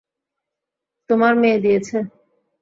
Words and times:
তোমার 1.09 1.33
মেয়ে 1.35 1.59
দিয়েছে। 1.59 1.97